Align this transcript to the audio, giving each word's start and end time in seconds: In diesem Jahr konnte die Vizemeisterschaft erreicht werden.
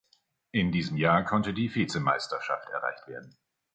In 0.51 0.71
diesem 0.71 0.97
Jahr 0.97 1.23
konnte 1.25 1.53
die 1.53 1.75
Vizemeisterschaft 1.75 2.67
erreicht 2.69 3.07
werden. 3.07 3.37